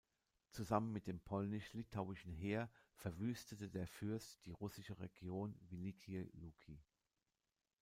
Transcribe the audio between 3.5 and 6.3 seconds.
der Fürst die russische Region Welikije